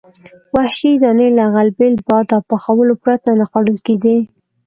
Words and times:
وحشي 0.55 0.91
دانې 1.01 1.27
له 1.37 1.45
غلبیل، 1.55 1.95
باد 2.07 2.27
او 2.35 2.41
پخولو 2.49 2.93
پرته 3.03 3.29
نه 3.39 3.45
خوړل 3.49 3.77
کېدې. 3.85 4.17